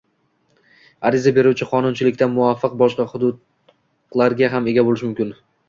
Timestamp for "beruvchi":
1.35-1.67